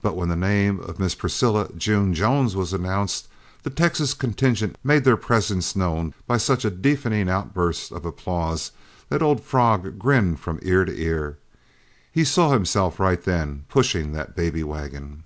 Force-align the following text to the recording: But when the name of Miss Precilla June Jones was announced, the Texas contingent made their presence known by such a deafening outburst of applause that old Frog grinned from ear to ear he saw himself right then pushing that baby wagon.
But 0.00 0.16
when 0.16 0.30
the 0.30 0.36
name 0.36 0.80
of 0.80 0.98
Miss 0.98 1.14
Precilla 1.14 1.70
June 1.76 2.14
Jones 2.14 2.56
was 2.56 2.72
announced, 2.72 3.28
the 3.62 3.68
Texas 3.68 4.14
contingent 4.14 4.78
made 4.82 5.04
their 5.04 5.18
presence 5.18 5.76
known 5.76 6.14
by 6.26 6.38
such 6.38 6.64
a 6.64 6.70
deafening 6.70 7.28
outburst 7.28 7.92
of 7.92 8.06
applause 8.06 8.70
that 9.10 9.20
old 9.20 9.42
Frog 9.44 9.98
grinned 9.98 10.40
from 10.40 10.60
ear 10.62 10.86
to 10.86 10.96
ear 10.98 11.36
he 12.10 12.24
saw 12.24 12.52
himself 12.52 12.98
right 12.98 13.22
then 13.22 13.66
pushing 13.68 14.12
that 14.12 14.34
baby 14.34 14.64
wagon. 14.64 15.24